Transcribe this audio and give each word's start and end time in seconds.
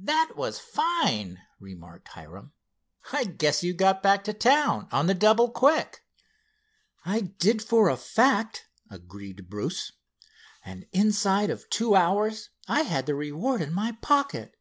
"That 0.00 0.32
was 0.34 0.58
fine," 0.58 1.38
remarked 1.60 2.08
Hiram. 2.08 2.52
"I 3.12 3.22
guess 3.22 3.62
you 3.62 3.72
got 3.74 4.02
back 4.02 4.24
to 4.24 4.32
town 4.32 4.88
on 4.90 5.06
the 5.06 5.14
double 5.14 5.52
quick." 5.52 6.02
"I 7.04 7.20
did 7.20 7.62
for 7.62 7.88
a 7.88 7.96
fact," 7.96 8.66
agreed 8.90 9.48
Bruce. 9.48 9.92
"And 10.64 10.84
inside 10.92 11.50
of 11.50 11.70
two 11.70 11.94
hours 11.94 12.50
I 12.66 12.80
had 12.80 13.06
the 13.06 13.14
reward 13.14 13.62
in 13.62 13.72
my 13.72 13.92
pocket. 14.02 14.56